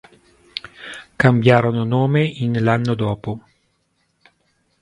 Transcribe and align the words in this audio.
Cambiarono 1.15 1.83
nome 1.83 2.25
in 2.25 2.63
l'anno 2.63 2.95
dopo. 2.95 3.43